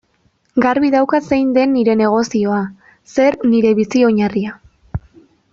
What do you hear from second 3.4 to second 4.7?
nire bizi-oinarria.